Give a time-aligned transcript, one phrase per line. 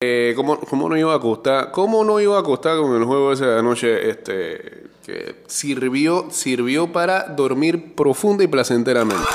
[0.00, 1.72] Eh, ¿cómo, ¿Cómo no iba a costar?
[1.72, 4.08] ¿Cómo no iba a costar con el juego ese de anoche?
[4.08, 9.26] Este, que sirvió, sirvió para dormir profunda y placenteramente.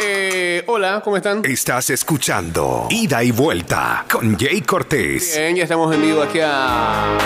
[0.00, 1.44] Eh, hola, ¿cómo están?
[1.44, 5.36] Estás escuchando Ida y Vuelta con Jay Cortés.
[5.36, 7.18] Bien, ya estamos en vivo aquí a.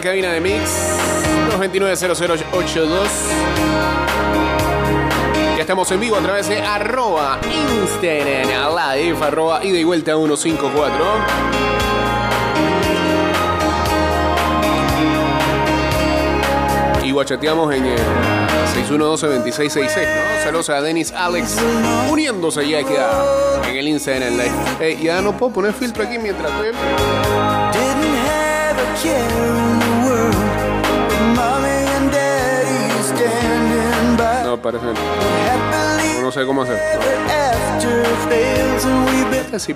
[0.00, 0.98] cabina de Mix
[1.58, 2.88] 229-0082.
[5.56, 7.38] Ya estamos en vivo a través de arroba
[7.82, 11.04] Instagram live, arroba ida y vuelta 154.
[17.04, 17.98] Y guachateamos en el
[18.88, 20.44] 6112-2666, ¿no?
[20.44, 21.58] Saludos a Denis Alex
[22.10, 24.52] uniéndose ya queda en el Instagram Live.
[24.80, 26.70] Ey, ya no puedo poner filtro aquí mientras estoy.
[34.50, 36.22] No, no.
[36.22, 36.78] No sé cómo hacer.
[38.28, 39.74] been Este sí.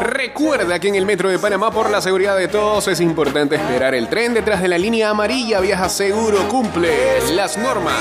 [0.00, 3.94] Recuerda que en el metro de Panamá, por la seguridad de todos, es importante esperar
[3.94, 5.60] el tren detrás de la línea amarilla.
[5.60, 7.94] Viaja seguro, cumple las normas.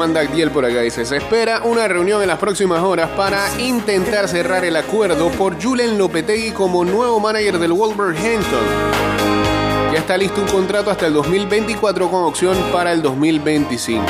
[0.00, 0.80] Manda Diel por acá?
[0.80, 5.62] Dice, se espera una reunión en las próximas horas para intentar cerrar el acuerdo por
[5.62, 8.64] Julen Lopetegui como nuevo manager del Wolverhampton.
[9.92, 14.02] Ya está listo un contrato hasta el 2024 con opción para el 2025.
[14.02, 14.08] Eh,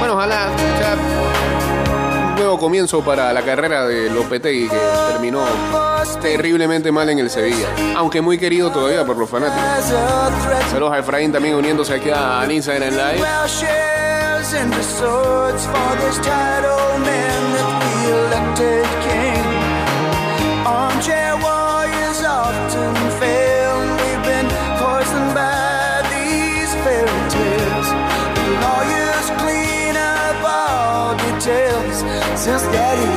[0.00, 0.96] bueno, ojalá sea
[2.30, 4.78] un nuevo comienzo para la carrera de Lopetegui que
[5.12, 5.44] terminó
[6.20, 9.94] terriblemente mal en el Sevilla, aunque muy querido todavía por los fanáticos.
[10.72, 13.97] Saludos a Efraín también uniéndose aquí a Instagram Live.
[14.48, 19.44] Plowshares and the swords for this title man that we elected king.
[20.66, 23.76] Armchair warriors often fail.
[24.00, 24.48] We've been
[24.80, 27.88] poisoned by these fairy tales.
[28.36, 31.98] The lawyers clean up all details
[32.40, 33.07] since Daddy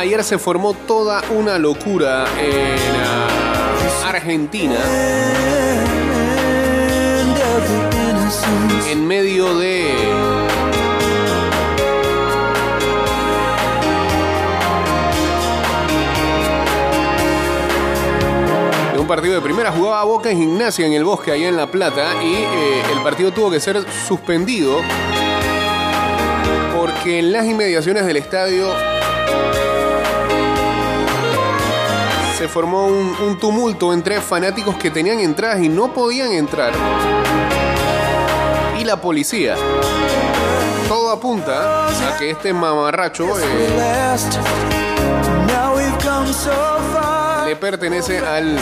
[0.00, 4.76] ayer se formó toda una locura en ah, Argentina.
[8.88, 9.94] En medio de
[18.94, 21.70] de un partido de primera jugaba Boca en Gimnasia en el Bosque allá en La
[21.70, 24.80] Plata y eh, el partido tuvo que ser suspendido
[26.74, 28.72] porque en las inmediaciones del estadio
[32.40, 36.72] se formó un, tumulto entre fanáticos que tenían entradas y no podían entrar.
[38.78, 39.56] Y la policía.
[40.88, 44.16] Todo apunta a que este mamarracho eh,
[47.56, 48.56] pertenece al,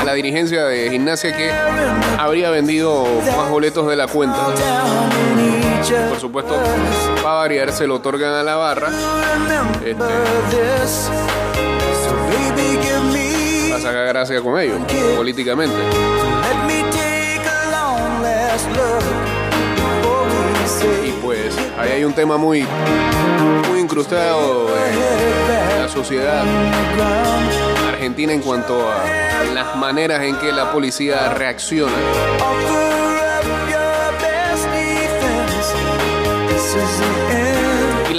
[0.00, 1.50] a la dirigencia de gimnasia que
[2.18, 4.38] habría vendido más boletos de la cuenta.
[6.08, 6.56] Por supuesto,
[7.22, 8.90] para variar, se lo otorgan a la barra.
[9.84, 10.04] Este,
[13.70, 14.80] para sacar gracia con ellos,
[15.16, 15.76] políticamente.
[21.04, 22.66] Y pues ahí hay un tema muy,
[23.68, 24.68] muy incrustado
[25.74, 26.44] en la sociedad
[27.96, 29.02] argentina en cuanto a
[29.54, 31.94] las maneras en que la policía reacciona.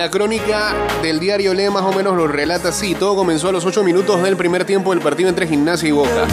[0.07, 2.95] La crónica del diario Le más o menos lo relata así.
[2.95, 6.25] Todo comenzó a los 8 minutos del primer tiempo del partido entre Gimnasia y Boca.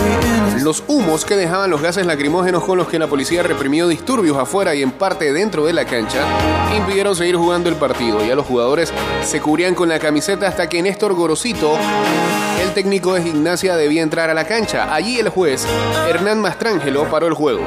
[0.61, 4.76] Los humos que dejaban los gases lacrimógenos con los que la policía reprimió disturbios afuera
[4.76, 6.25] y en parte dentro de la cancha
[6.76, 8.25] impidieron seguir jugando el partido.
[8.25, 8.93] Ya los jugadores
[9.25, 11.76] se cubrían con la camiseta hasta que Néstor Gorosito,
[12.62, 14.94] el técnico de Gimnasia, debía entrar a la cancha.
[14.94, 15.67] Allí el juez,
[16.09, 17.62] Hernán Mastrangelo, paró el juego.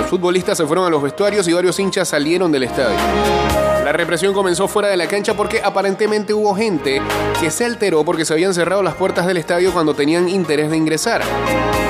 [0.00, 3.69] Los futbolistas se fueron a los vestuarios y varios hinchas salieron del estadio.
[3.90, 7.02] La represión comenzó fuera de la cancha porque aparentemente hubo gente
[7.40, 10.76] que se alteró porque se habían cerrado las puertas del estadio cuando tenían interés de
[10.76, 11.22] ingresar.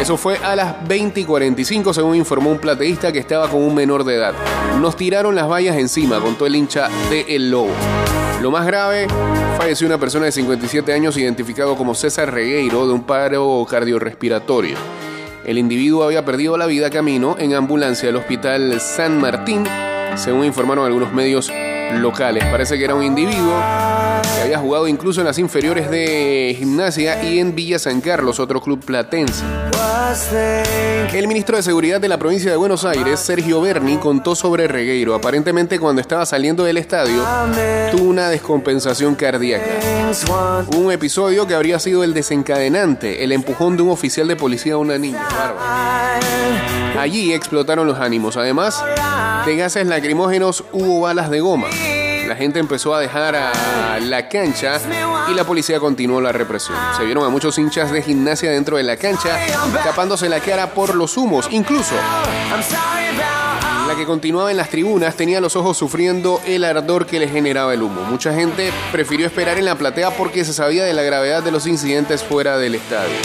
[0.01, 3.75] Eso fue a las 20 y 45 según informó un plateísta que estaba con un
[3.75, 4.33] menor de edad.
[4.81, 7.69] Nos tiraron las vallas encima, contó el hincha de El Lobo.
[8.41, 9.07] Lo más grave,
[9.59, 14.79] falleció una persona de 57 años identificado como César Regueiro de un paro cardiorrespiratorio.
[15.45, 19.67] El individuo había perdido la vida camino en ambulancia del hospital San Martín,
[20.17, 21.53] según informaron algunos medios
[21.95, 22.45] locales.
[22.45, 23.55] Parece que era un individuo
[24.35, 28.61] que había jugado incluso en las inferiores de gimnasia y en Villa San Carlos, otro
[28.61, 29.45] club platense.
[31.13, 35.15] El ministro de Seguridad de la provincia de Buenos Aires, Sergio Berni, contó sobre Regueiro.
[35.15, 37.23] Aparentemente cuando estaba saliendo del estadio
[37.91, 39.67] tuvo una descompensación cardíaca.
[40.77, 44.79] Un episodio que habría sido el desencadenante, el empujón de un oficial de policía a
[44.79, 45.27] una niña.
[46.99, 48.37] Allí explotaron los ánimos.
[48.37, 48.85] Además
[49.47, 51.69] de gases lacrimógenos, hubo balas de goma.
[52.27, 54.79] La gente empezó a dejar a la cancha
[55.31, 56.77] y la policía continuó la represión.
[56.97, 59.37] Se vieron a muchos hinchas de gimnasia dentro de la cancha,
[59.85, 61.49] tapándose la cara por los humos.
[61.51, 61.95] Incluso
[63.91, 67.75] la que continuaba en las tribunas tenía los ojos sufriendo el ardor que le generaba
[67.75, 68.03] el humo.
[68.03, 71.67] Mucha gente prefirió esperar en la platea porque se sabía de la gravedad de los
[71.67, 73.17] incidentes fuera del estadio.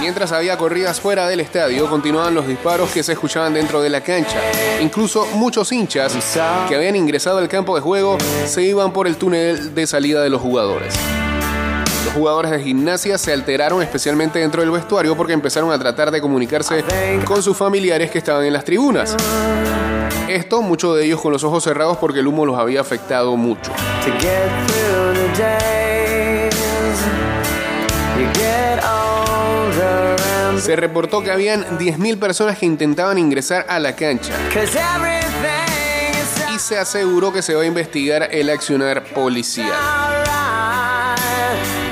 [0.00, 4.00] Mientras había corridas fuera del estadio, continuaban los disparos que se escuchaban dentro de la
[4.00, 4.40] cancha.
[4.80, 6.14] Incluso muchos hinchas
[6.68, 10.28] que habían ingresado al campo de juego se iban por el túnel de salida de
[10.28, 10.94] los jugadores.
[12.04, 16.20] Los jugadores de gimnasia se alteraron especialmente dentro del vestuario porque empezaron a tratar de
[16.20, 16.84] comunicarse
[17.24, 19.16] con sus familiares que estaban en las tribunas.
[20.28, 23.72] Esto, muchos de ellos con los ojos cerrados porque el humo los había afectado mucho.
[30.62, 34.32] Se reportó que habían 10.000 personas que intentaban ingresar a la cancha.
[36.54, 39.72] Y se aseguró que se va a investigar el accionar policial.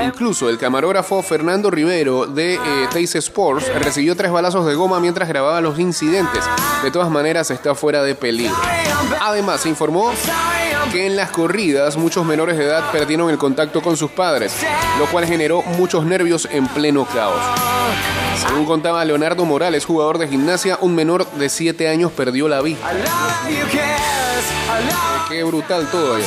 [0.05, 5.61] Incluso el camarógrafo Fernando Rivero de eh, Sports recibió tres balazos de goma mientras grababa
[5.61, 6.45] los incidentes.
[6.83, 8.57] De todas maneras está fuera de peligro.
[9.21, 10.13] Además, se informó
[10.91, 14.53] que en las corridas muchos menores de edad perdieron el contacto con sus padres,
[14.99, 17.41] lo cual generó muchos nervios en pleno caos.
[18.41, 22.79] Según contaba Leonardo Morales, jugador de gimnasia, un menor de 7 años perdió la vida.
[25.29, 26.27] Qué brutal todo allá.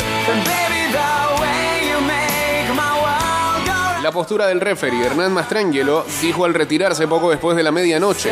[4.02, 8.32] La postura del referee Hernán Mastrangelo dijo al retirarse poco después de la medianoche.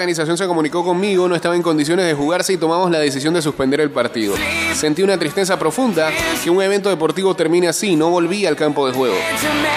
[0.00, 3.42] Organización se comunicó conmigo, no estaba en condiciones de jugarse y tomamos la decisión de
[3.42, 4.34] suspender el partido.
[4.74, 6.10] Sentí una tristeza profunda
[6.42, 9.14] que un evento deportivo termine así, no volví al campo de juego.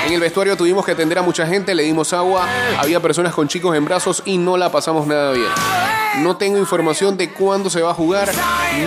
[0.08, 2.48] En el vestuario tuvimos que atender a mucha gente, le dimos agua,
[2.80, 5.50] había personas con chicos en brazos y no la pasamos nada bien.
[6.20, 8.31] No tengo información de cuándo se va a jugar,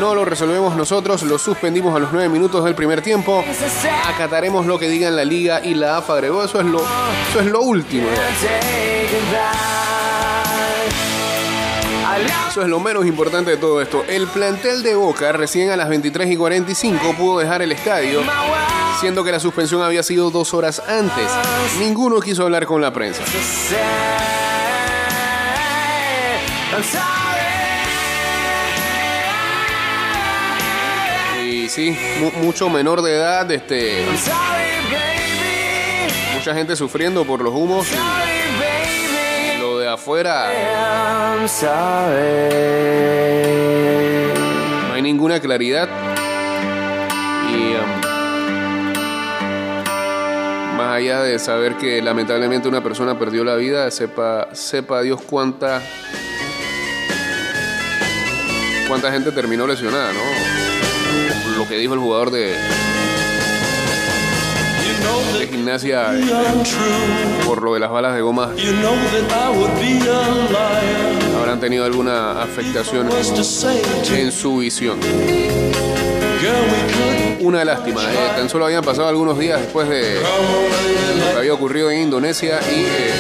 [0.01, 3.45] no lo resolvemos nosotros, lo suspendimos a los nueve minutos del primer tiempo,
[4.07, 7.47] acataremos lo que digan la liga y la AFA agregó, eso es lo, eso es
[7.47, 8.07] lo último.
[12.57, 14.03] Eso es lo menos importante de todo esto.
[14.09, 18.23] El plantel de Boca, recién a las 23 y 45, pudo dejar el estadio,
[18.99, 21.29] siendo que la suspensión había sido dos horas antes.
[21.79, 23.23] Ninguno quiso hablar con la prensa.
[31.45, 31.95] Y sí,
[32.41, 34.03] mucho menor de edad, este.
[36.35, 37.87] Mucha gente sufriendo por los humos
[44.87, 45.89] No hay ninguna claridad.
[47.51, 47.91] Y um,
[50.77, 55.83] más allá de saber que lamentablemente una persona perdió la vida, sepa, sepa Dios cuánta
[58.87, 61.59] cuánta gente terminó lesionada, ¿no?
[61.59, 62.55] Lo que dijo el jugador de,
[65.39, 66.13] de gimnasia
[67.47, 68.53] por lo de las balas de goma
[71.39, 73.09] habrán tenido alguna afectación
[74.15, 74.99] en su visión.
[77.41, 78.03] una lástima.
[78.03, 78.31] eh.
[78.37, 82.81] Tan solo habían pasado algunos días después de lo que había ocurrido en Indonesia y
[82.81, 83.13] eh,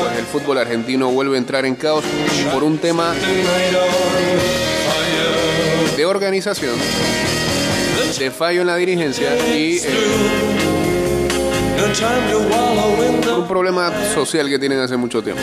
[0.00, 2.04] pues el fútbol argentino vuelve a entrar en caos
[2.52, 3.14] por un tema
[5.96, 6.74] de organización,
[8.18, 9.82] de fallo en la dirigencia y eh,
[13.36, 15.42] un problema social que tienen hace mucho tiempo.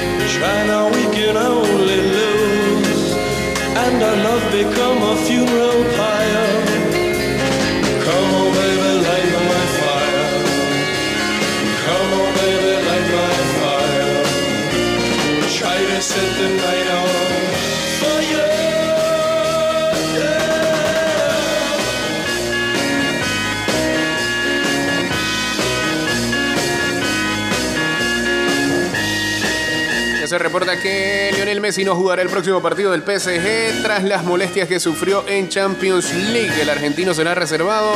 [30.31, 34.65] Se reporta que Lionel Messi no jugará el próximo partido del PSG tras las molestias
[34.65, 36.53] que sufrió en Champions League.
[36.61, 37.91] El argentino será reservado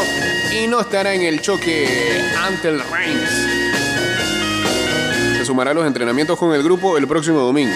[0.53, 1.87] y no estará en el choque
[2.37, 3.29] ante el Reims.
[5.37, 7.73] Se sumará a los entrenamientos con el grupo el próximo domingo.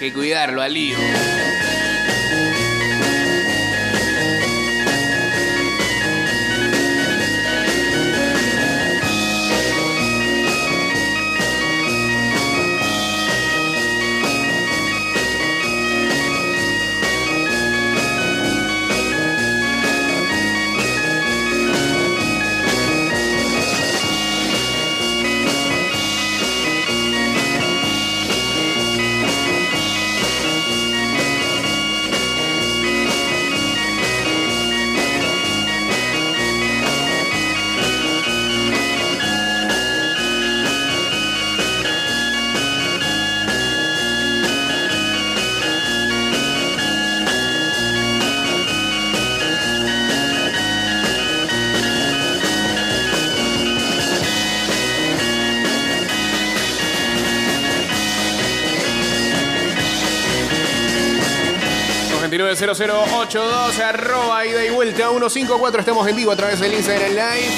[0.00, 1.00] Que cuidarlo al hijo.
[62.56, 67.48] 0082 arroba ida y vuelta 154 estamos en vivo a través del Instagram Live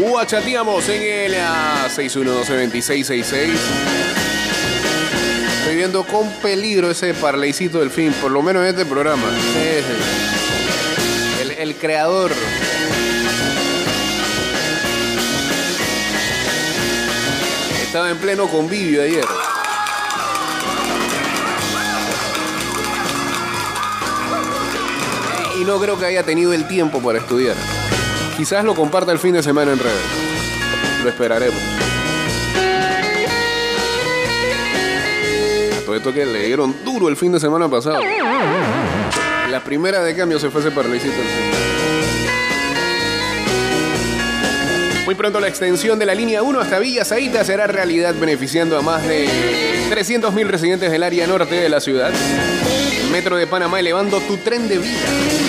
[0.00, 3.50] Guachateamos en el ah, 612-2666
[5.58, 9.24] Estoy viendo con peligro ese parleycito del fin, por lo menos en este programa.
[11.42, 12.32] El, el creador.
[17.82, 19.26] Estaba en pleno convivio ayer.
[25.60, 27.56] Y no creo que haya tenido el tiempo para estudiar.
[28.36, 30.00] Quizás lo comparta el fin de semana en redes.
[31.02, 31.60] Lo esperaremos.
[35.84, 38.00] Todo esto que le dieron duro el fin de semana pasado.
[39.50, 41.16] La primera de cambio se fue ese parlicito.
[45.06, 48.82] Muy pronto la extensión de la línea 1 hasta Villa Zaita será realidad beneficiando a
[48.82, 49.26] más de
[49.90, 52.12] 300.000 residentes del área norte de la ciudad.
[53.10, 55.47] Metro de Panamá elevando tu tren de vida.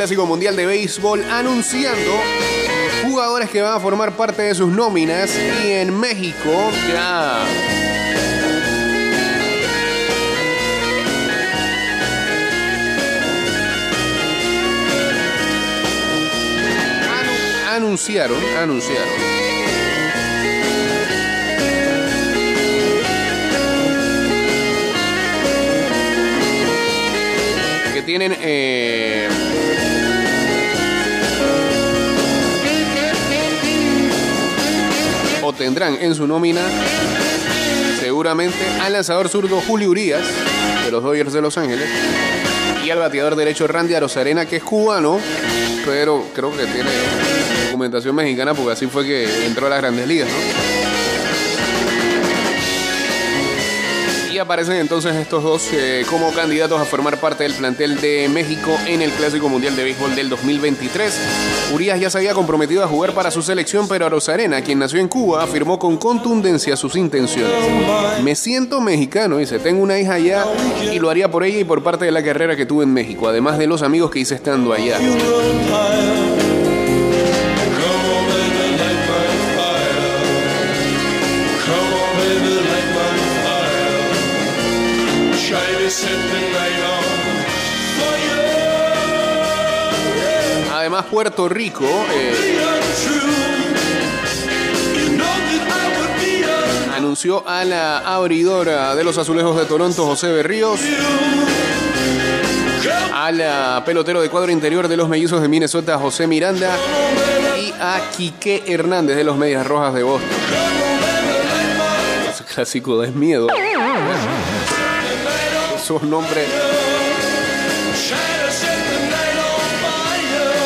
[0.00, 2.18] Clásico mundial de béisbol anunciando
[3.04, 5.30] jugadores que van a formar parte de sus nóminas
[5.62, 6.70] y en México.
[6.88, 7.44] Ya.
[17.18, 19.08] Anu- anunciaron, anunciaron.
[27.94, 29.28] Que tienen eh,
[35.70, 36.62] tendrán en su nómina
[38.00, 40.20] seguramente al lanzador zurdo Julio Urias,
[40.84, 41.88] de los Dodgers de Los Ángeles,
[42.84, 45.20] y al bateador derecho Randy Arozarena, que es cubano,
[45.86, 46.90] pero creo que tiene
[47.66, 50.28] documentación mexicana porque así fue que entró a las grandes ligas.
[54.40, 59.02] Aparecen entonces estos dos eh, como candidatos a formar parte del plantel de México en
[59.02, 61.14] el Clásico Mundial de Béisbol del 2023.
[61.72, 65.08] Urias ya se había comprometido a jugar para su selección, pero Arozarena, quien nació en
[65.08, 67.52] Cuba, afirmó con contundencia sus intenciones.
[68.22, 70.44] Me siento mexicano, dice, tengo una hija allá
[70.90, 73.28] y lo haría por ella y por parte de la carrera que tuve en México,
[73.28, 74.98] además de los amigos que hice estando allá.
[90.72, 92.34] Además, Puerto Rico eh,
[96.96, 100.80] anunció a la abridora de los azulejos de Toronto, José Berríos,
[103.14, 106.76] al pelotero de cuadro interior de los mellizos de Minnesota, José Miranda,
[107.58, 110.30] y a Quique Hernández de los Medias Rojas de Boston.
[112.30, 113.48] Ese clásico da miedo.
[115.90, 116.46] Esos nombres.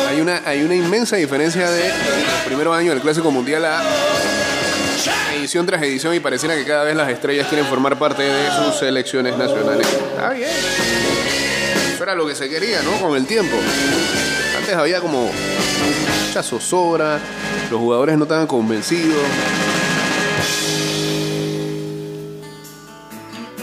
[0.07, 3.81] Hay una, hay una inmensa diferencia de los primeros años del Clásico Mundial a
[5.35, 8.75] edición tras edición y pareciera que cada vez las estrellas quieren formar parte de sus
[8.77, 9.87] selecciones nacionales.
[9.87, 10.47] Está bien.
[11.91, 12.91] Eso era lo que se quería, ¿no?
[13.03, 13.57] Con el tiempo.
[14.55, 15.31] Antes había como
[16.27, 17.19] mucha zozobra,
[17.71, 19.23] los jugadores no estaban convencidos.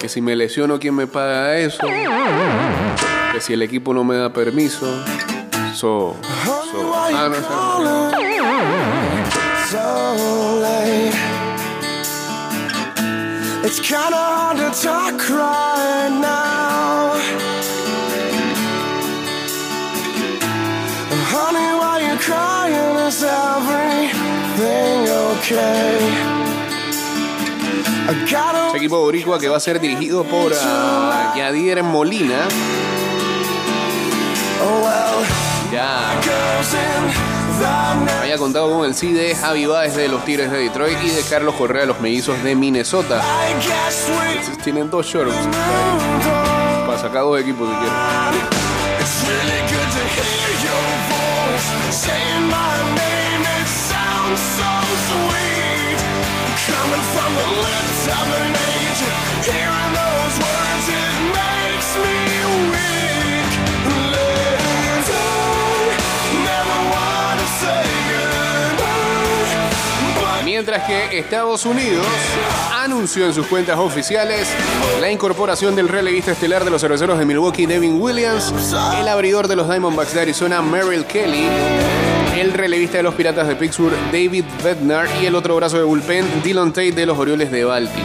[0.02, 1.78] Que si me lesiono, ¿quién me paga eso?
[3.32, 4.87] Que si el equipo no me da permiso.
[5.75, 8.11] So, so- ah, no,
[9.71, 11.14] so late.
[13.64, 17.14] It's kinda hard to talk right now.
[21.30, 22.97] Honey, why you crying?
[23.06, 26.12] Is everything okay?
[28.69, 32.49] Ese equipo boricua que va a ser dirigido por ah, Yadier Molina.
[35.73, 36.21] Ya
[38.21, 41.54] había contado con el sí de Javi de los Tigres de Detroit y de Carlos
[41.54, 43.23] Correa de los Mellizos de Minnesota.
[44.63, 45.34] Tienen dos shorts
[46.86, 49.51] para sacar dos equipos si quieren.
[70.45, 72.06] Mientras que Estados Unidos
[72.73, 74.49] anunció en sus cuentas oficiales
[75.00, 78.52] la incorporación del relevista estelar de los cerveceros de Milwaukee, Devin Williams,
[78.97, 81.49] el abridor de los Diamondbacks de Arizona, Merrill Kelly,
[82.43, 86.43] el relevista de los Piratas de Pittsburgh, David Bednar, y el otro brazo de bullpen,
[86.43, 88.02] Dylan Tate de los Orioles de Baltimore.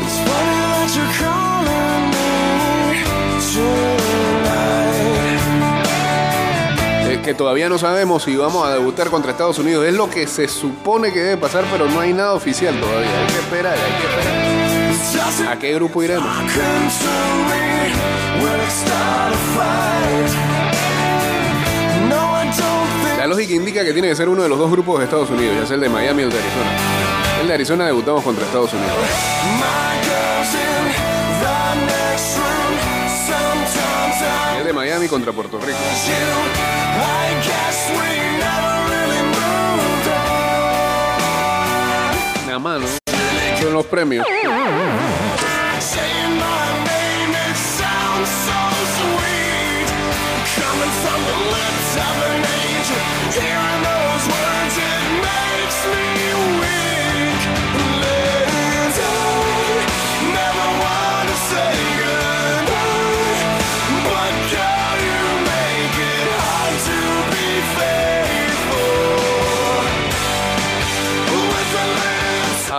[7.26, 9.86] que todavía no sabemos si vamos a debutar contra Estados Unidos.
[9.86, 13.19] Es lo que se supone que debe pasar, pero no hay nada oficial todavía.
[13.19, 15.52] Hay que esperar, hay que esperar.
[15.52, 16.26] ¿A qué grupo iremos?
[23.27, 25.57] La lógica indica que tiene que ser uno de los dos grupos de Estados Unidos,
[25.59, 26.71] ya sea el de Miami o el de Arizona.
[27.41, 28.93] El de Arizona debutamos contra Estados Unidos.
[34.57, 35.77] El de Miami contra Puerto Rico.
[42.45, 42.87] Nada más, ¿no?
[43.61, 44.25] Son los premios.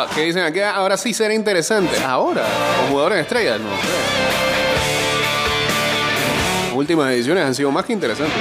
[0.01, 0.61] Ah, ¿Qué dicen aquí?
[0.61, 1.99] Ahora sí será interesante.
[2.05, 2.45] Ahora,
[2.79, 3.69] con jugadores estrellas, no.
[6.67, 8.37] Las últimas ediciones han sido más que interesantes.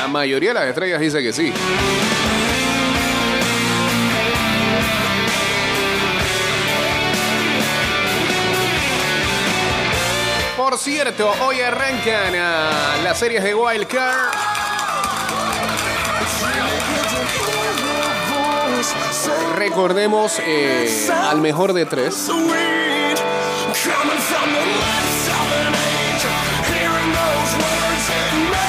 [0.00, 1.52] La mayoría de las estrellas dice que sí.
[10.56, 14.53] Por cierto, hoy arrancan ah, las series de Wild Card.
[19.56, 22.30] Recordemos eh, al mejor de tres.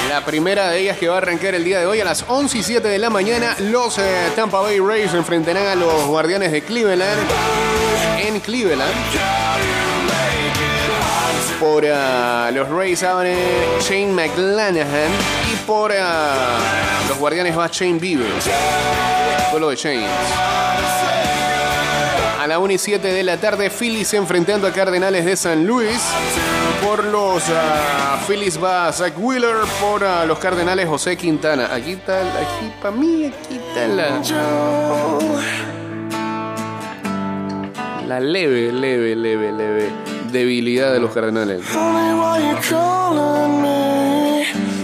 [0.08, 2.58] La primera de ellas que va a arrancar el día de hoy a las 11
[2.58, 3.54] y 7 de la mañana.
[3.58, 7.20] Los eh, Tampa Bay Rays enfrentarán a los Guardianes de Cleveland
[8.18, 8.94] en Cleveland.
[11.60, 13.36] Por ah, los Rays abre
[13.80, 15.10] Shane McClanahan
[15.52, 16.58] y por ah,
[17.08, 18.26] los Guardianes va Shane Bieber.
[19.56, 20.06] Fue lo de Shane.
[22.38, 25.98] A la 1 y 7 de la tarde, Phillies enfrentando a Cardenales de San Luis.
[26.84, 29.56] Por los ah, Phillies va Zach Wheeler.
[29.80, 31.72] Por ah, los Cardenales, José Quintana.
[31.74, 34.20] Aquí está, aquí para mí, aquí está la,
[38.06, 39.90] la leve, leve, leve, leve
[40.30, 41.62] debilidad de los Cardenales.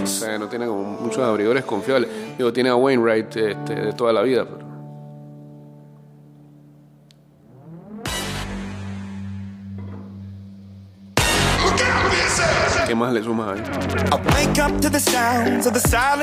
[0.03, 2.09] O sea, no tiene como muchos abridores confiables.
[2.43, 4.45] Digo, tiene a Wainwright este, de toda la vida.
[4.45, 4.67] Pero...
[12.87, 13.63] ¿Qué más le sumas ahí?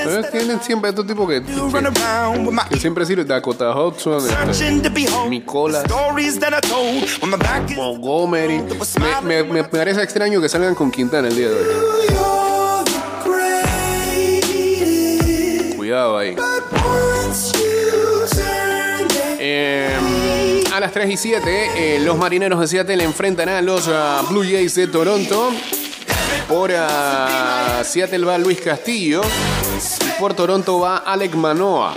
[0.05, 1.41] Pero tienen siempre estos tipos que,
[2.69, 3.27] que, siempre sirven.
[3.27, 4.57] Dakota Hudson, este, is
[7.77, 8.61] Montgomery.
[9.23, 12.38] Me, me- me parece extraño que salgan con Quintana el día de hoy.
[15.89, 16.35] Cuidado ahí.
[19.39, 24.23] Eh, a las 3 y 7, eh, los marineros de Seattle enfrentan a los ah,
[24.29, 25.51] Blue Jays de Toronto.
[26.47, 29.23] Por ah, Seattle va Luis Castillo.
[30.05, 31.95] Y por Toronto va Alec Manoa.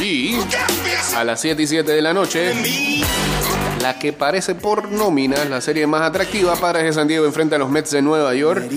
[0.00, 0.34] Y
[1.14, 2.52] a las 7 y 7 de la noche,
[3.82, 7.58] la que parece por nómina la serie más atractiva, Padres de San Diego enfrenta a
[7.58, 8.70] los Mets de Nueva York.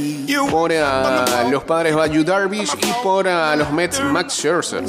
[0.49, 4.83] Por ah, los Padres va Yu Darvish y por ah, los Mets Max Scherzer.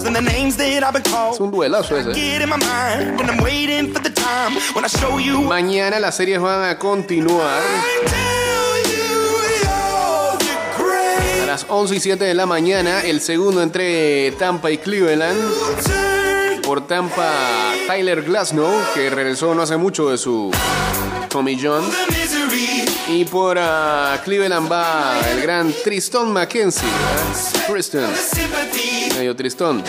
[1.34, 2.12] Es un duelazo ese.
[5.42, 7.60] Mañana las series van a continuar.
[11.42, 16.15] A las 11 y 7 de la mañana, el segundo entre Tampa y Cleveland.
[16.66, 17.32] Por Tampa,
[17.86, 20.50] Tyler Glasnow, que regresó no hace mucho de su
[21.28, 21.84] Tommy John.
[23.08, 26.88] Y por ah, Cleveland va el gran Triston McKenzie.
[26.88, 27.66] ¿eh?
[27.68, 28.10] Tristan,
[29.16, 29.84] medio enemy.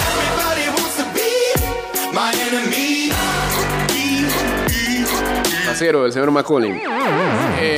[5.68, 6.80] Acero del señor McCollin.
[7.60, 7.78] Eh.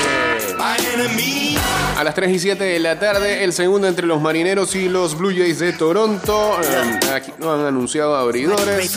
[1.99, 5.17] A las 3 y 7 de la tarde, el segundo entre los marineros y los
[5.17, 6.57] Blue Jays de Toronto.
[6.63, 8.89] Eh, aquí no han anunciado abridores.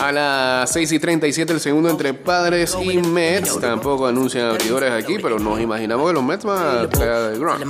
[0.00, 3.58] A las 6 y 37 el segundo entre Padres y Mets.
[3.58, 7.66] Tampoco anuncian abridores aquí, pero nos imaginamos que los Mets van a traer de drive.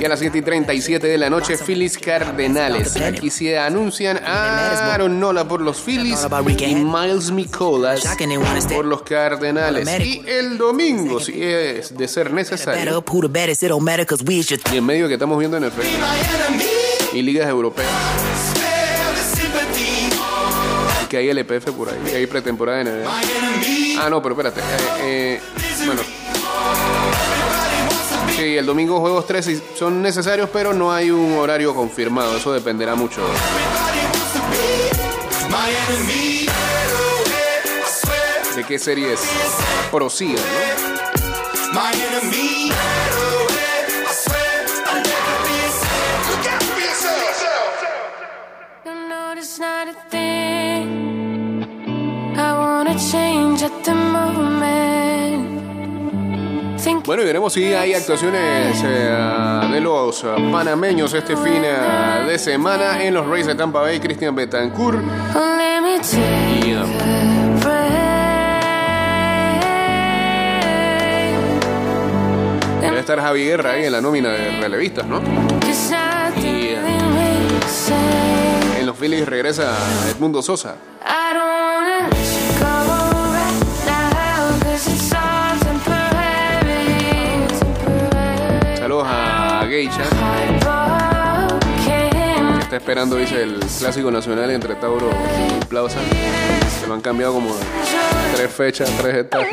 [0.00, 2.96] Y a las 7 y 37 de la noche, Phillies Cardenales.
[2.96, 6.26] Aquí se anuncian a Aaron Nola por los Phillies
[6.58, 8.02] y Miles Mikolas
[8.74, 9.86] por los Cardenales.
[10.00, 12.80] Y el domingo, si es de ser necesario,
[14.72, 16.64] y en medio que estamos viendo NFL My enemy.
[17.12, 17.88] y ligas europeas,
[21.02, 22.84] y que hay LPF por ahí, y hay pretemporada.
[22.84, 23.96] My enemy.
[23.98, 24.60] Ah, no, pero espérate.
[25.02, 25.40] eh, eh,
[25.86, 26.02] bueno.
[28.36, 32.36] Sí, el domingo juegos 3 y son necesarios, pero no hay un horario confirmado.
[32.36, 33.20] Eso dependerá mucho
[38.60, 39.20] de qué series
[39.90, 41.00] prosigan, ¿no?
[57.06, 63.02] Bueno, y veremos si hay actuaciones eh, de los panameños este fin eh, de semana
[63.02, 63.98] en los Rays de Tampa Bay.
[63.98, 65.00] Cristian Betancourt.
[66.12, 67.49] Y, eh,
[73.10, 75.20] estar Javi Guerra ahí en la nómina de relevistas, ¿no?
[75.20, 75.74] Makes
[77.68, 78.78] sense.
[78.78, 79.76] En los Phillies regresa
[80.08, 80.76] Edmundo Sosa.
[88.78, 90.04] Saludos a Geisha.
[92.60, 95.98] Está esperando, dice, el clásico nacional entre Tauro y Plaza.
[96.80, 97.50] Se lo han cambiado como
[98.36, 99.48] tres fechas, tres etapas.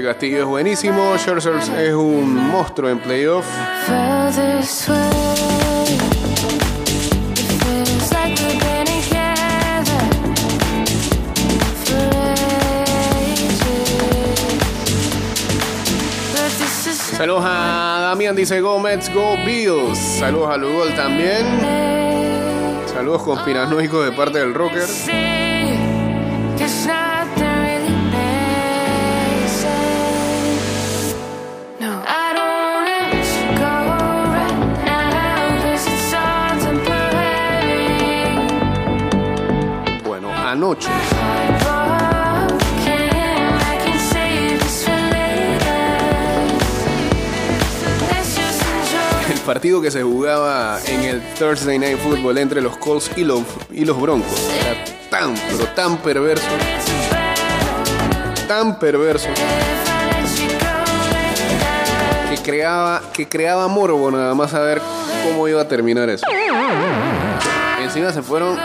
[0.00, 0.08] Go.
[0.08, 1.14] Ese Castillo es buenísimo.
[1.18, 3.44] Scherzer es un monstruo en playoff.
[17.16, 19.98] Saludos a Damián, dice Gómez, Go Bills.
[19.98, 21.44] Saludos a Lugol también.
[22.94, 25.49] Saludos conspiranoicos de parte del rocker.
[49.54, 53.84] Partido que se jugaba en el Thursday Night Football entre los Colts y los, y
[53.84, 54.76] los Broncos era
[55.10, 56.46] tan, pero tan perverso,
[58.46, 59.26] tan perverso
[62.30, 64.80] que creaba, que creaba morbo nada más saber
[65.24, 66.24] cómo iba a terminar eso.
[67.82, 68.56] Encima se fueron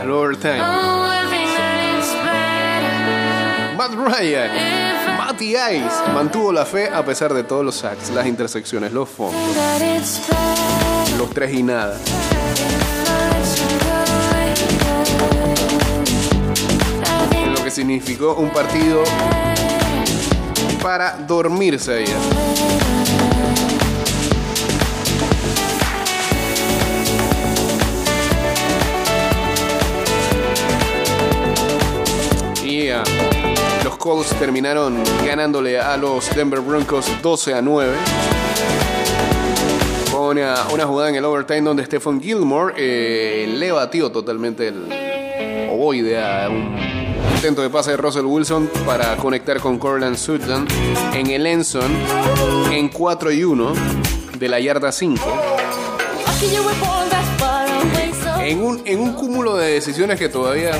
[0.00, 0.62] al overtime.
[3.76, 4.50] Matt Ryan,
[5.42, 9.40] Ice mantuvo la fe a pesar de todos los sacks, las intersecciones, los fondos,
[11.16, 11.98] los tres y nada.
[17.54, 19.02] Lo que significó un partido
[20.82, 22.16] para dormirse ayer.
[34.00, 37.94] Colts terminaron ganándole a los Denver Broncos 12 a 9.
[40.10, 45.68] Con una, una jugada en el overtime donde Stephen Gilmore eh, le batió totalmente el
[45.70, 46.78] ovoide a un
[47.34, 50.66] intento de pase de Russell Wilson para conectar con Corland Sutton
[51.12, 51.92] en el Enson
[52.72, 53.72] en 4 y 1
[54.38, 55.22] de la yarda 5.
[58.42, 60.72] En un, en un cúmulo de decisiones que todavía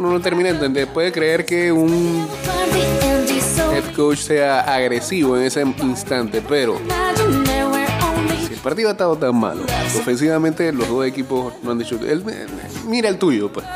[0.00, 0.88] uno no termina de entender.
[0.88, 2.26] Puede creer que un
[3.72, 6.78] head coach sea agresivo en ese instante, pero
[8.46, 9.62] si el partido ha estado tan malo,
[9.98, 11.96] ofensivamente los dos equipos no han dicho.
[11.96, 12.24] el-
[12.86, 13.66] mira el tuyo, pues.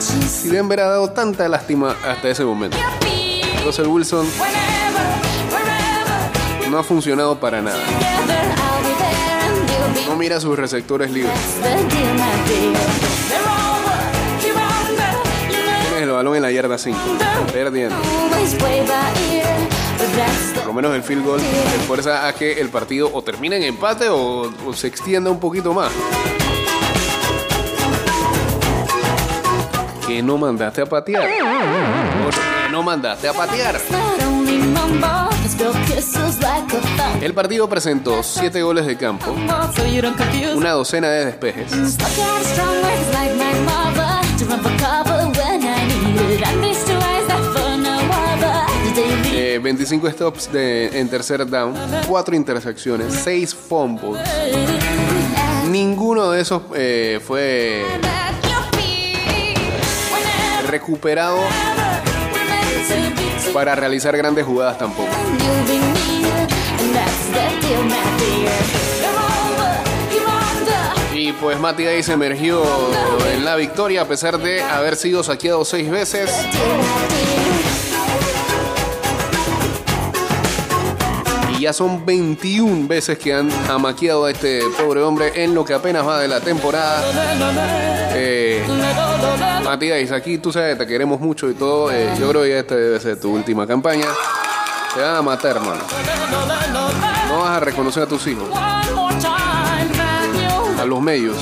[0.00, 2.78] Si Denver ha dado tanta lástima hasta ese momento.
[3.64, 4.26] Russell Wilson
[6.70, 7.78] no ha funcionado para nada.
[10.08, 11.34] No mira sus receptores libres.
[16.20, 16.98] Balón en la yarda 5.
[17.50, 17.96] Perdiendo.
[20.54, 23.62] Por lo menos el field goal te fuerza a que el partido o termine en
[23.62, 25.90] empate o, o se extienda un poquito más.
[30.06, 31.26] Que no mandaste a patear.
[31.26, 33.80] Que no mandaste a patear.
[37.22, 39.34] El partido presentó 7 goles de campo,
[40.54, 41.72] una docena de despejes,
[49.54, 51.74] eh, 25 stops de, en tercer down,
[52.06, 54.20] 4 intersecciones, 6 fumbles.
[55.68, 57.84] Ninguno de esos eh, fue
[60.68, 61.38] recuperado
[63.52, 65.10] para realizar grandes jugadas tampoco.
[71.40, 72.62] Pues Matty Ice emergió
[73.32, 76.30] en la victoria a pesar de haber sido saqueado seis veces.
[81.56, 85.74] Y ya son 21 veces que han amaqueado a este pobre hombre en lo que
[85.74, 87.02] apenas va de la temporada.
[88.14, 88.62] Eh,
[90.12, 91.90] aquí tú sabes, te queremos mucho y todo.
[91.90, 94.06] eh, yo creo que esta debe ser tu última campaña.
[94.94, 95.82] Te van a matar, hermano.
[97.28, 98.48] No vas a reconocer a tus hijos,
[100.80, 101.36] a los medios.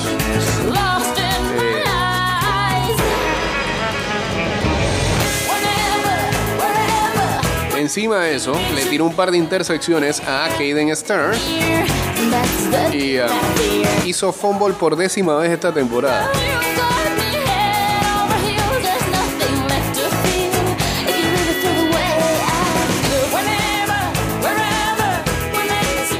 [7.76, 11.38] Eh, encima de eso, le tiró un par de intersecciones a Caden Stern
[12.92, 13.28] y ah,
[14.04, 16.28] hizo fumble por décima vez esta temporada.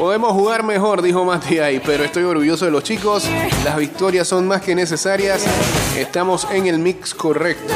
[0.09, 3.29] Podemos jugar mejor, dijo Matiay, pero estoy orgulloso de los chicos.
[3.63, 5.45] Las victorias son más que necesarias.
[5.99, 7.75] Estamos en el mix correcto.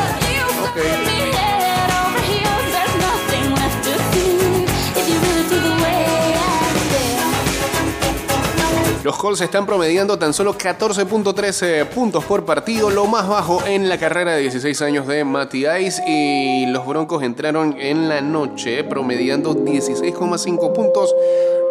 [9.04, 13.98] Los Colts están promediando tan solo 14.13 puntos por partido, lo más bajo en la
[13.98, 16.00] carrera de 16 años de Matty Ice.
[16.06, 21.12] Y los Broncos entraron en la noche promediando 16,5 puntos,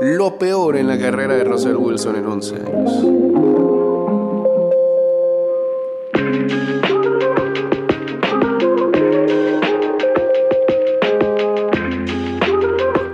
[0.01, 2.91] lo peor en la carrera de Russell Wilson en 11 años.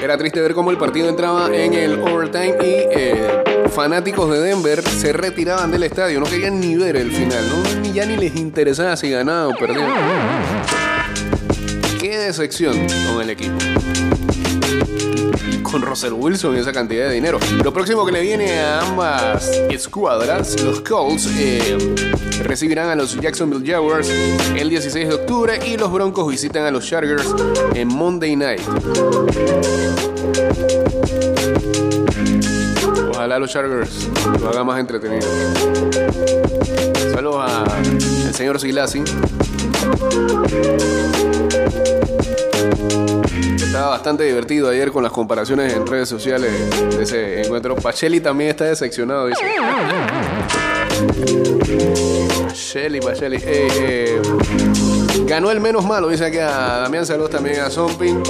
[0.02, 3.44] Era triste ver cómo el partido entraba en el overtime y eh,
[3.78, 6.20] fanáticos de Denver se retiraban del estadio.
[6.20, 7.44] No querían ni ver el final.
[7.84, 9.88] Ni- ya ni les interesaba si ganaba o perdía.
[12.00, 12.76] Qué decepción
[13.08, 13.54] con el equipo.
[15.62, 17.38] Con Russell Wilson y esa cantidad de dinero.
[17.64, 21.78] Lo próximo que le viene a ambas escuadras, los Colts, eh,
[22.42, 24.10] recibirán a los Jacksonville Jaguars
[24.56, 27.28] el 16 de octubre y los Broncos visitan a los Chargers
[27.76, 28.62] en Monday Night.
[33.28, 34.10] Ojalá los Chargers
[34.40, 35.28] lo hagan más entretenido.
[37.14, 39.04] Saludos al señor Silasi.
[43.58, 46.54] Estaba bastante divertido ayer con las comparaciones en redes sociales
[46.96, 47.76] de ese encuentro.
[47.76, 49.42] Pacheli también está decepcionado, dice.
[52.46, 53.36] Pacheli, Pacheli.
[53.44, 54.22] Eh, eh,
[55.26, 58.24] ganó el menos malo, dice aquí a Damián Saludos también a Zomping.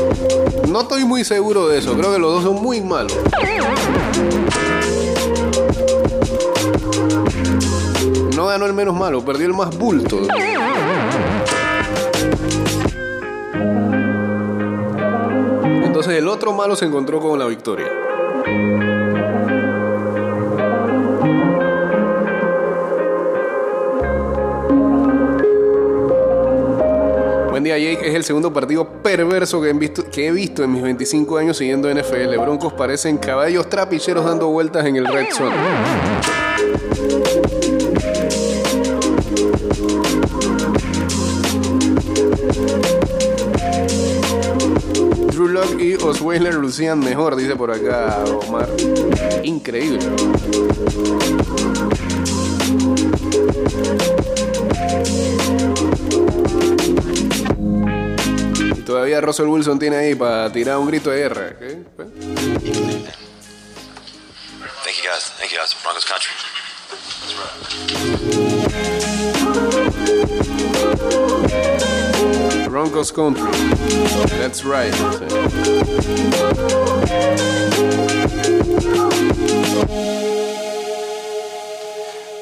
[0.68, 3.16] No estoy muy seguro de eso, creo que los dos son muy malos.
[8.36, 10.20] No ganó el menos malo, perdió el más bulto.
[15.84, 17.88] Entonces el otro malo se encontró con la victoria.
[27.50, 28.08] Buen día, Jake.
[28.08, 31.58] Es el segundo partido perverso que he visto, que he visto en mis 25 años
[31.58, 32.38] siguiendo NFL.
[32.40, 35.56] Broncos parecen caballos trapicheros dando vueltas en el red zone.
[45.38, 48.68] Drew Lock y Osweiler lucían mejor, dice por acá Omar.
[49.44, 50.00] Increíble.
[58.84, 61.56] Todavía Russell Wilson tiene ahí para tirar un grito de guerra.
[61.96, 62.10] Pues,
[64.84, 65.34] Thank you guys.
[65.38, 65.76] Thank you guys.
[65.84, 66.32] Broncos country.
[72.78, 73.42] Broncos Country.
[74.38, 74.94] That's right.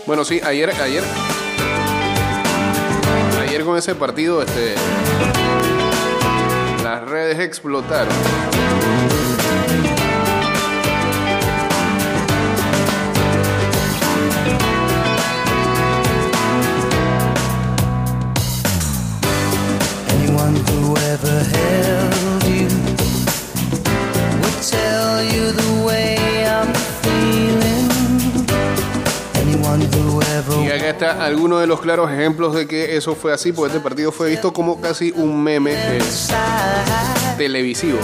[0.06, 1.04] Bueno, sí, ayer, ayer.
[3.44, 4.76] Ayer con ese partido, este.
[6.84, 8.14] Las redes explotaron.
[30.96, 34.30] Está alguno de los claros ejemplos de que eso fue así, porque este partido fue
[34.30, 36.00] visto como casi un meme eh,
[37.38, 38.00] televisivo.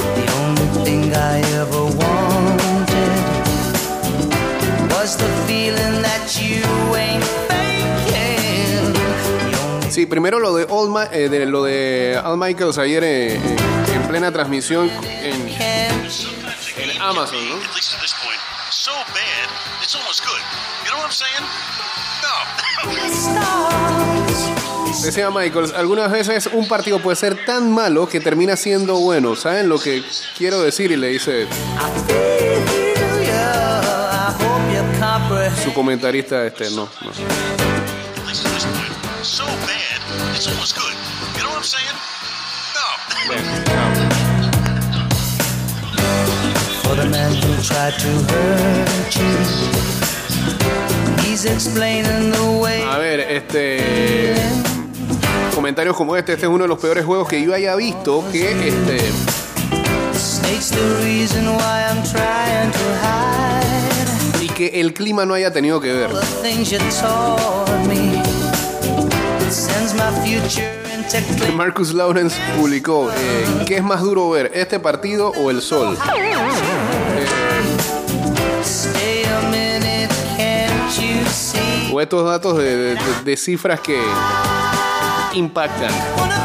[9.90, 13.56] Sí, primero lo de, All Ma- eh, de lo de Al Michaels ayer eh, eh,
[13.94, 14.90] en plena transmisión
[15.22, 15.48] en,
[16.78, 17.56] en Amazon, ¿no?
[25.04, 29.36] Decía Michaels, algunas veces un partido puede ser tan malo que termina siendo bueno.
[29.36, 30.04] ¿Saben lo que
[30.38, 30.92] quiero decir?
[30.92, 31.48] Y le dice
[35.64, 37.12] su comentarista, este, no, no.
[47.74, 48.02] At
[52.84, 54.36] A ver, este.
[55.56, 58.68] Comentarios como este, este es uno de los peores juegos que yo haya visto que
[58.68, 59.00] este.
[64.42, 66.12] Y que el clima no haya tenido que ver.
[71.56, 75.98] Marcus Lawrence publicó, eh, ¿qué es más duro ver, este partido o el sol?
[81.92, 84.00] O estos datos de, de- cifras que,
[85.34, 85.92] impactan.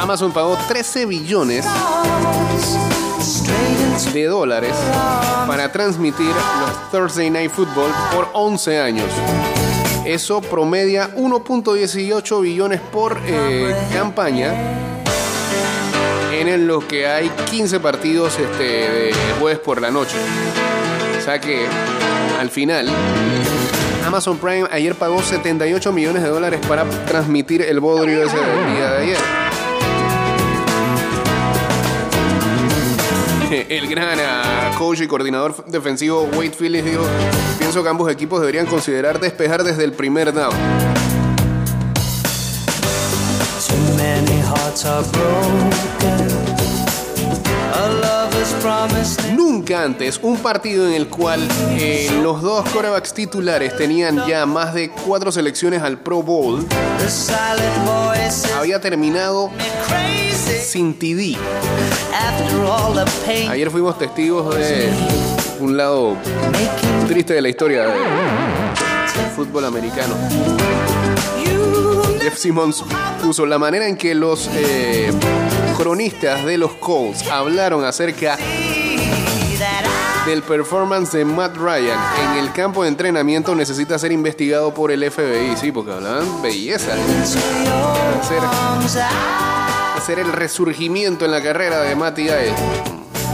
[0.00, 1.64] Amazon pagó 13 billones
[4.12, 4.74] de dólares
[5.46, 9.06] para transmitir los Thursday Night Football por 11 años.
[10.04, 14.52] Eso promedia 1.18 billones por eh, campaña
[16.32, 20.16] en el- lo que hay 15 partidos este, de jueves por la noche.
[21.18, 21.66] O sea que
[22.38, 22.88] al final
[24.06, 28.90] Amazon Prime ayer pagó 78 millones de dólares para transmitir el bodrio ese del día
[28.92, 29.18] de ayer.
[33.68, 37.02] El gran ah, coach y coordinador defensivo Wade Phillips dijo,
[37.58, 40.54] pienso que ambos equipos deberían considerar despejar desde el primer down.
[49.34, 51.46] Nunca antes un partido en el cual
[51.78, 56.66] eh, los dos quarterbacks titulares tenían ya más de cuatro selecciones al Pro Bowl
[58.56, 59.50] había terminado
[60.64, 61.36] sin TD.
[63.48, 64.90] Ayer fuimos testigos de
[65.60, 66.16] un lado
[67.08, 70.14] triste de la historia del fútbol americano.
[72.20, 72.82] Jeff Simmons
[73.22, 75.12] puso la manera en que los eh,
[75.76, 78.36] cronistas de los Colts hablaron acerca
[80.26, 85.08] del performance de Matt Ryan en el campo de entrenamiento necesita ser investigado por el
[85.10, 86.94] FBI, sí, porque hablaban belleza.
[88.20, 88.40] Hacer,
[89.96, 92.54] hacer el resurgimiento en la carrera de Matty Ice.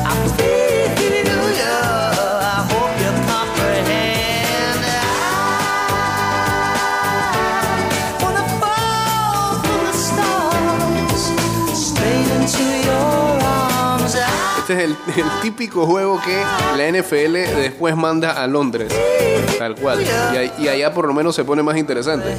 [0.05, 0.82] I
[14.73, 16.43] Es el, el típico juego que
[16.77, 18.91] la NFL después manda a Londres.
[19.59, 20.03] Tal cual.
[20.59, 22.35] Y, allá por lo menos se pone más interesante.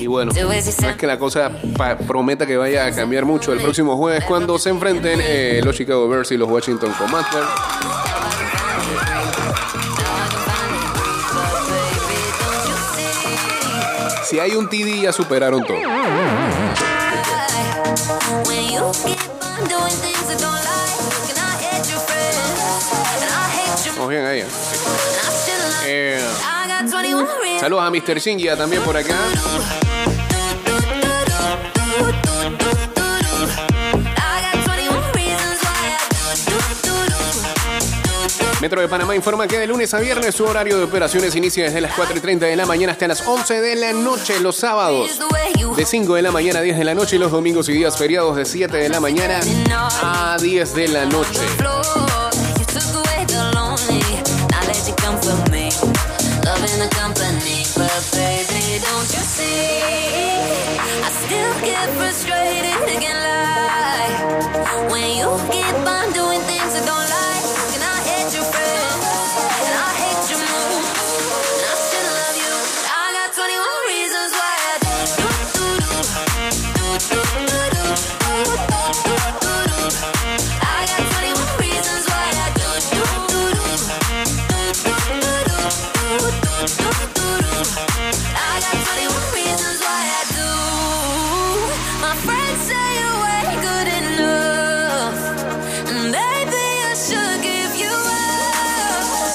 [0.00, 1.50] Y bueno, no es que la cosa
[2.06, 6.08] prometa que vaya a cambiar mucho el próximo jueves cuando se enfrenten eh, los Chicago
[6.08, 7.46] Bears y los Washington Commanders.
[14.30, 15.76] Si hay un TD ya superaron todo.
[23.96, 24.44] Vamos bien ahí.
[25.84, 27.60] Eh, I got 21 reasons.
[27.60, 28.20] saludos a Mr.
[28.20, 29.16] Singia también por acá.
[38.60, 41.80] Metro de Panamá informa que de lunes a viernes su horario de operaciones inicia desde
[41.80, 45.18] las 4 y 30 de la mañana hasta las 11 de la noche los sábados.
[45.76, 47.96] De 5 de la mañana a 10 de la noche y los domingos y días
[47.96, 49.40] feriados de 7 de la mañana
[50.02, 51.40] a 10 de la noche.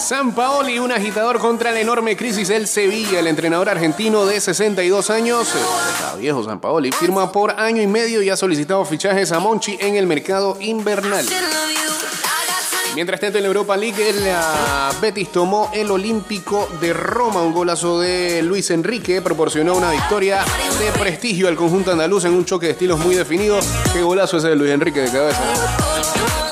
[0.06, 3.18] San Paoli, un agitador contra la enorme crisis del Sevilla.
[3.18, 8.22] El entrenador argentino de 62 años, está viejo San Paoli, firma por año y medio
[8.22, 11.26] y ha solicitado fichajes a Monchi en el mercado invernal.
[11.26, 11.90] Still love you.
[12.24, 16.70] I got 20 Mientras tanto, en la Europa League, el ah, Betis tomó el Olímpico
[16.80, 17.42] de Roma.
[17.42, 20.46] Un golazo de Luis Enrique proporcionó una victoria
[20.80, 23.58] de prestigio al conjunto andaluz en un choque de estilos muy definido.
[23.92, 26.45] Qué golazo ese de Luis Enrique de cabeza.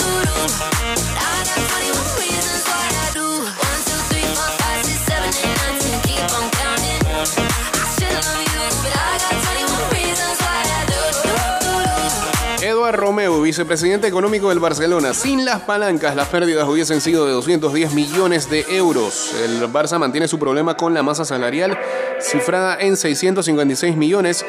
[13.43, 15.13] Vicepresidente económico del Barcelona.
[15.13, 19.33] Sin las palancas, las pérdidas hubiesen sido de 210 millones de euros.
[19.43, 21.77] El Barça mantiene su problema con la masa salarial,
[22.19, 24.43] cifrada en 656 millones,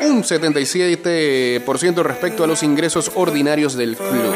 [0.00, 4.34] un 77% respecto a los ingresos ordinarios del club.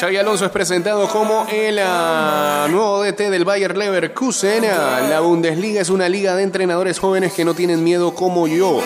[0.00, 4.64] Xavi Alonso es presentado como el ah, nuevo DT del Bayer Leverkusen.
[4.64, 8.80] Ah, La Bundesliga es una liga de entrenadores jóvenes que no tienen miedo como yo.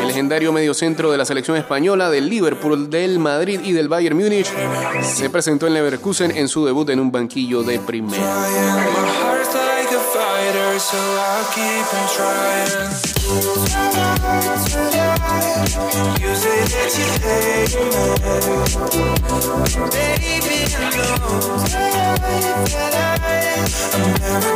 [0.00, 4.48] El legendario mediocentro de la selección española, del Liverpool, del Madrid y del Bayern Múnich,
[5.02, 9.31] se presentó en Leverkusen en su debut en un banquillo de primera.
[10.78, 12.92] So I'll keep on trying.
[16.20, 18.00] You say that you hate me,
[19.90, 20.58] baby.
[20.96, 21.06] No,
[22.68, 23.20] that I,
[23.94, 24.54] I'm never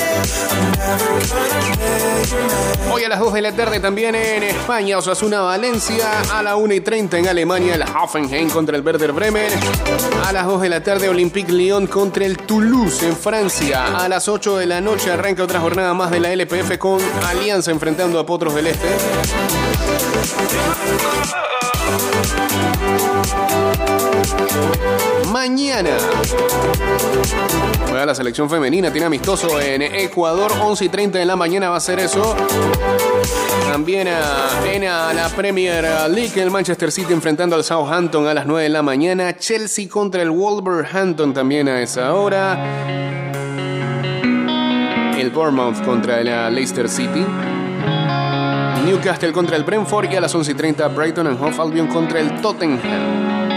[2.88, 6.74] Hoy a las 2 de la tarde también en España, Osasuna Valencia, a la 1
[6.74, 9.50] y 30 en Alemania, el Hoffenheim contra el Werder Bremen,
[10.26, 14.28] a las 2 de la tarde Olympique Lyon contra el Toulouse en Francia, a las
[14.28, 18.26] 8 de la noche arranca otra jornada más de la LPF con Alianza enfrentando a
[18.26, 18.88] Potros del Este.
[25.32, 25.90] Mañana
[27.88, 31.76] juega la selección femenina, tiene amistoso en Ecuador, 11 y 30 de la mañana va
[31.76, 32.36] a ser eso.
[33.70, 38.68] También en la Premier League, el Manchester City enfrentando al Southampton a las 9 de
[38.68, 39.36] la mañana.
[39.36, 42.58] Chelsea contra el Wolverhampton también a esa hora.
[45.18, 47.24] El Bournemouth contra el ah, Leicester City.
[48.84, 52.20] Newcastle contra el Brentford y a las 11 y 30 Brighton and Hove Albion contra
[52.20, 53.49] el Tottenham.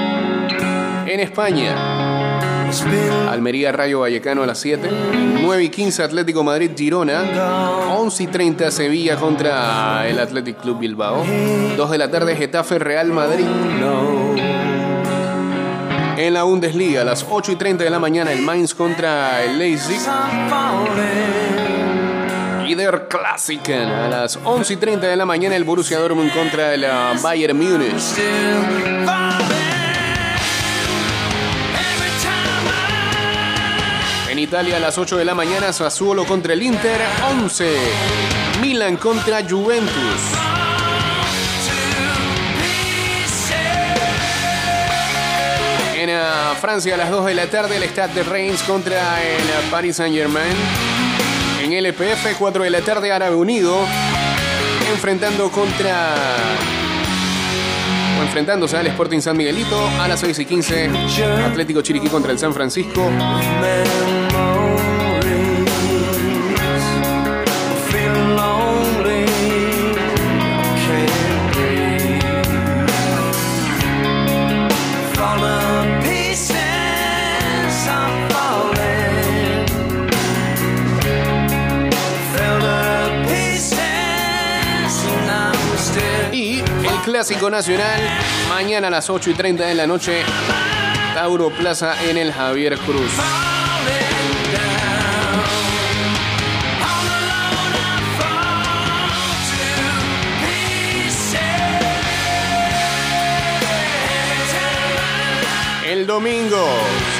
[1.05, 2.39] En España,
[3.29, 4.89] Almería Rayo Vallecano a las 7.
[5.41, 7.21] 9 y 15 Atlético Madrid Girona.
[7.95, 11.23] 11 y 30 Sevilla contra el Athletic Club Bilbao.
[11.77, 13.45] 2 de la tarde Getafe Real Madrid.
[16.17, 19.59] En la Bundesliga a las 8 y 30 de la mañana el Mainz contra el
[19.59, 19.99] Leipzig.
[22.65, 26.73] Y der Klassiken a las 11 y 30 de la mañana el Borussia Dortmund contra
[26.73, 28.15] el ah, Bayern Múnich.
[34.43, 36.99] Italia a las 8 de la mañana Sassuolo contra el Inter,
[37.41, 37.77] 11
[38.61, 39.93] Milan contra Juventus.
[45.95, 49.41] En ah, Francia a las 2 de la tarde el Stade de Reims contra el
[49.71, 50.55] Paris Saint-Germain.
[51.63, 53.77] En LPF 4 de la tarde Árabe Unido
[54.91, 56.15] enfrentando contra
[58.19, 60.89] o enfrentándose al Sporting San Miguelito a las 6 y 15
[61.45, 63.09] Atlético Chiriquí contra el San Francisco
[87.03, 87.99] Clásico Nacional
[88.47, 90.23] mañana a las 8 y 30 de la noche
[91.13, 93.11] Tauro Plaza en el Javier Cruz.
[105.85, 106.69] El domingo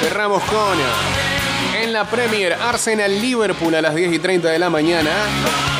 [0.00, 0.78] cerramos con
[1.82, 5.10] en la Premier Arsenal Liverpool a las 10 y 30 de la mañana,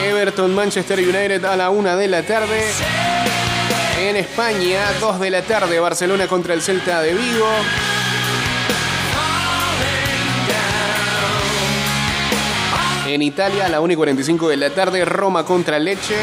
[0.03, 3.14] Everton Manchester United a la 1 de la tarde.
[4.07, 7.49] En España, 2 de la tarde, Barcelona contra el Celta de Vigo.
[13.07, 16.17] En Italia, a la 1 y 45 de la tarde, Roma contra Leche.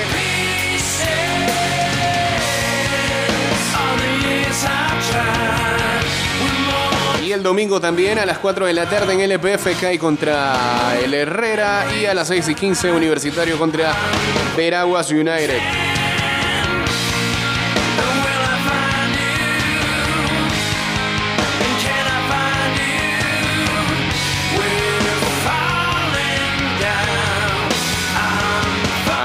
[7.25, 11.15] Y el domingo también a las 4 de la tarde en LPF cae contra el
[11.15, 13.95] Herrera y a las 6 y 15 Universitario contra
[14.55, 15.90] Veraguas United.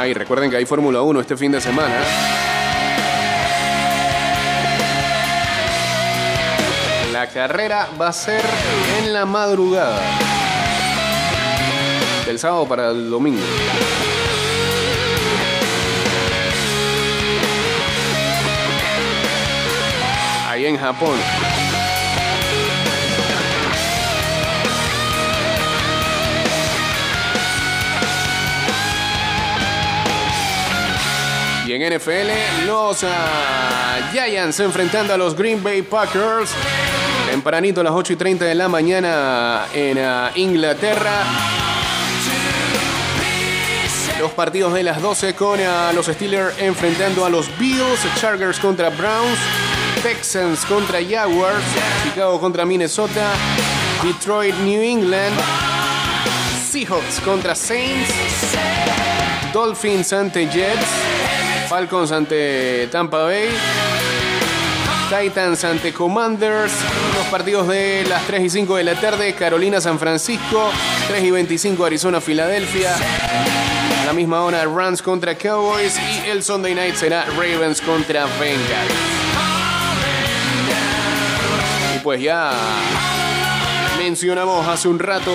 [0.07, 1.97] Ay, recuerden que hay Fórmula 1 este fin de semana.
[7.13, 8.41] La carrera va a ser
[9.01, 10.01] en la madrugada.
[12.25, 13.43] Del sábado para el domingo.
[20.49, 21.19] Ahí en Japón.
[31.77, 36.51] En NFL, los ah, Giants enfrentando a los Green Bay Packers.
[37.31, 41.25] Tempranito a las 8 y 30 de la mañana en ah, Inglaterra.
[44.19, 48.89] Los partidos de las 12 con ah, los Steelers enfrentando a los Bills, Chargers contra
[48.89, 49.39] Browns,
[50.03, 51.63] Texans contra Jaguars,
[52.05, 53.33] Chicago contra Minnesota,
[54.03, 55.37] Detroit, New England,
[56.71, 58.11] Seahawks contra Saints,
[59.53, 61.16] Dolphins ante Jets,
[61.69, 63.49] Falcons ante Tampa Bay,
[65.11, 66.73] Titans ante Commanders,
[67.17, 70.71] los partidos de las 3 y 5 de la tarde, Carolina San Francisco,
[71.09, 72.95] 3 y 25 Arizona Filadelfia,
[74.07, 75.99] la misma hora Rams contra Cowboys.
[75.99, 78.93] Y el Sunday night será Ravens contra Bengals.
[81.97, 82.53] Y pues ya
[84.17, 85.31] mencionamos hace un rato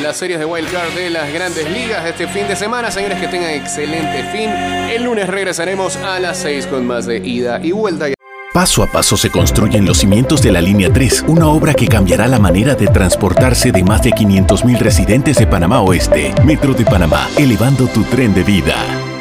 [0.00, 2.90] las series de Wild Card de las grandes ligas este fin de semana.
[2.90, 4.48] Señores, que tengan excelente fin.
[4.48, 8.06] El lunes regresaremos a las 6 con más de ida y vuelta.
[8.54, 12.26] Paso a paso se construyen los cimientos de la Línea 3, una obra que cambiará
[12.26, 16.34] la manera de transportarse de más de 500.000 residentes de Panamá Oeste.
[16.46, 19.13] Metro de Panamá, elevando tu tren de vida.